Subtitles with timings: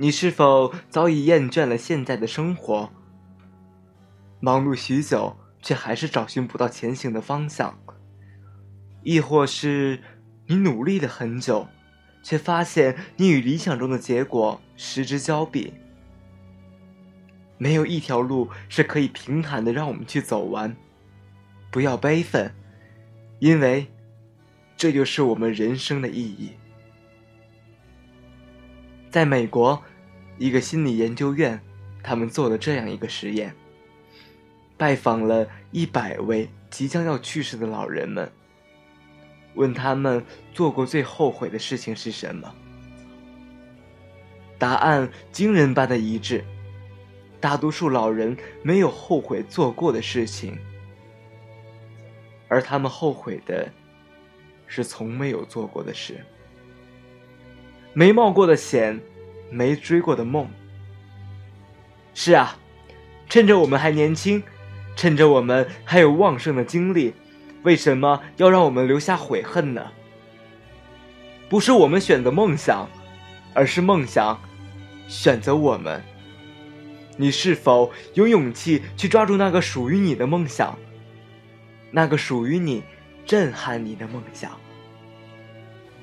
[0.00, 2.90] 你是否早已厌倦了现在的生活？
[4.40, 7.78] 忙碌许久，却还是找寻不到前行的方向？
[9.02, 10.00] 亦或是
[10.46, 11.68] 你努力了很久，
[12.22, 15.74] 却发现你与理想中的结果失之交臂？
[17.58, 20.74] 没有一条路是可以平坦的让我们去走完。
[21.70, 22.54] 不要悲愤，
[23.38, 23.86] 因为
[24.78, 26.52] 这就是我们人生的意义。
[29.10, 29.82] 在美国，
[30.40, 31.60] 一个心理研究院，
[32.02, 33.54] 他们做了这样一个实验：
[34.78, 38.32] 拜访了一百位即将要去世的老人们，
[39.54, 42.50] 问他们做过最后悔的事情是什么。
[44.58, 46.42] 答案惊人般的一致，
[47.38, 50.56] 大多数老人没有后悔做过的事情，
[52.48, 53.70] 而他们后悔的
[54.66, 56.18] 是从没有做过的事。
[57.92, 58.98] 没冒过的险，
[59.50, 60.48] 没追过的梦。
[62.14, 62.56] 是啊，
[63.28, 64.42] 趁着我们还年轻，
[64.96, 67.14] 趁着我们还有旺盛的精力，
[67.62, 69.92] 为什么要让我们留下悔恨呢？
[71.48, 72.88] 不是我们选择梦想，
[73.54, 74.40] 而是梦想
[75.08, 76.02] 选择我们。
[77.16, 80.78] 你是否有勇气去抓住那个属于你的梦想？
[81.90, 82.82] 那个属于你、
[83.26, 84.52] 震撼你的梦想？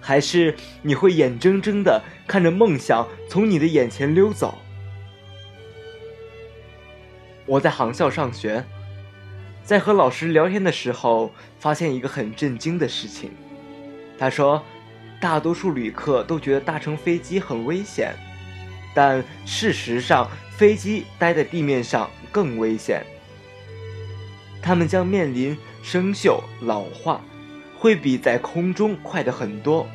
[0.00, 4.58] 还是你会眼睁睁的看着梦想从你的眼前溜走？
[7.46, 8.64] 我在航校上学，
[9.64, 13.30] 在和老师聊天的时候，发现一个很震惊的事情。
[14.18, 14.62] 他说，
[15.20, 18.14] 大多数旅客都觉得搭乘飞机很危险，
[18.94, 23.04] 但事实上，飞机待在地面上更危险。
[24.60, 27.24] 他们将面临生锈、老化，
[27.78, 29.86] 会比在空中快的很多。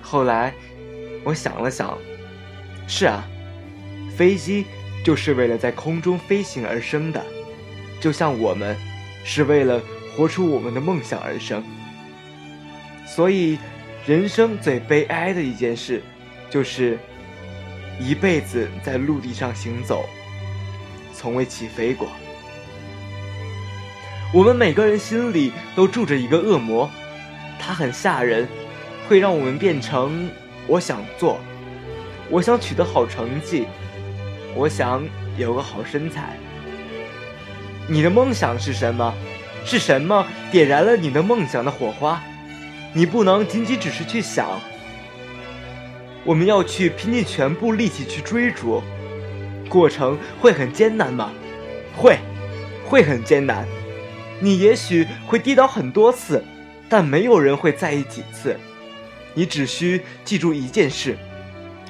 [0.00, 0.54] 后来，
[1.24, 1.98] 我想了想，
[2.86, 3.26] 是啊，
[4.16, 4.64] 飞机
[5.04, 7.24] 就是为了在空中飞行而生的，
[8.00, 8.76] 就像我们
[9.24, 9.82] 是为了
[10.16, 11.62] 活出我们的梦想而生。
[13.04, 13.58] 所以，
[14.06, 16.00] 人生最悲哀的一件事，
[16.48, 16.96] 就是
[17.98, 20.08] 一辈子在陆地上行走，
[21.12, 22.08] 从未起飞过。
[24.34, 26.90] 我们每个人心里都住着一个恶魔，
[27.58, 28.46] 他很吓人。
[29.08, 30.28] 会让我们变成
[30.66, 31.38] 我想做，
[32.28, 33.64] 我想取得好成绩，
[34.56, 35.04] 我想
[35.38, 36.36] 有个好身材。
[37.86, 39.14] 你的梦想是什么？
[39.64, 42.20] 是什么点燃了你的梦想的火花？
[42.92, 44.60] 你不能仅仅只是去想。
[46.24, 48.82] 我们要去拼尽全部力气去追逐，
[49.68, 51.30] 过程会很艰难吗？
[51.96, 52.18] 会，
[52.84, 53.64] 会很艰难。
[54.40, 56.44] 你也许会跌倒很多次，
[56.88, 58.56] 但没有人会在意几次。
[59.34, 61.16] 你只需记住一件事：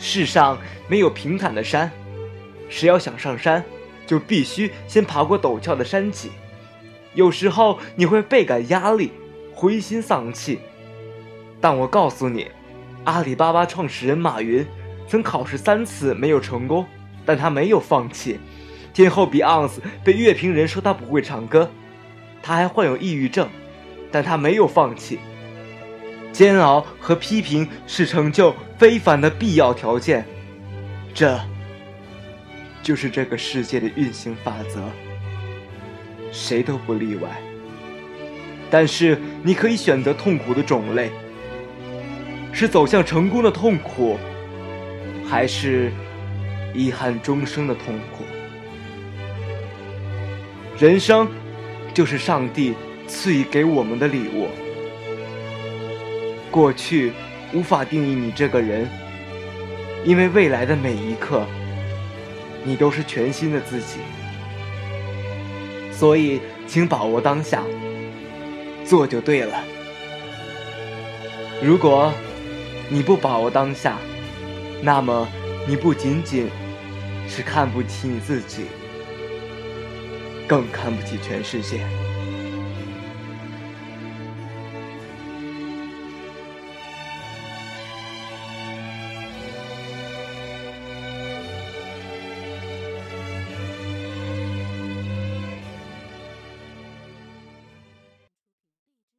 [0.00, 0.58] 世上
[0.88, 1.90] 没有平坦的山，
[2.68, 3.64] 谁要想上山，
[4.06, 6.30] 就必须先爬过陡峭的山脊。
[7.14, 9.12] 有时候你会倍感压力，
[9.54, 10.60] 灰心丧气，
[11.60, 12.48] 但我告诉你，
[13.04, 14.66] 阿里巴巴创始人马云
[15.08, 16.84] 曾考试三次没有成功，
[17.24, 18.38] 但他没有放弃。
[18.92, 21.70] 天后比昂斯被乐评人说他不会唱歌，
[22.42, 23.48] 他还患有抑郁症，
[24.10, 25.18] 但他没有放弃。
[26.32, 30.24] 煎熬和批评是成就非凡的必要条件，
[31.14, 31.40] 这
[32.82, 34.80] 就是这个世界的运行法则，
[36.30, 37.28] 谁都不例外。
[38.70, 41.10] 但是你可以选择痛苦的种类，
[42.52, 44.18] 是走向成功的痛苦，
[45.26, 45.90] 还是
[46.74, 48.24] 遗憾终生的痛苦？
[50.78, 51.26] 人生
[51.96, 52.74] 就是上帝
[53.08, 54.48] 赐予给我们的礼物。
[56.50, 57.10] 过去
[57.54, 58.86] 无法定义你这个人，
[60.04, 61.46] 因为未来的每一刻，
[62.64, 64.00] 你都是全新的自己。
[65.90, 67.62] 所以，请把握当下，
[68.84, 69.64] 做就对了。
[71.62, 72.12] 如果
[72.90, 73.96] 你不把握当下，
[74.82, 75.26] 那么
[75.66, 76.50] 你不仅仅
[77.26, 78.66] 是看不起你自己，
[80.48, 82.05] 更看不起全世界。